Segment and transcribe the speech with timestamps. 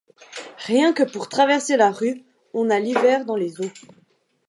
[0.65, 2.23] Rien que pour traverser la rue,
[2.55, 3.69] on a l'hiver dans les os.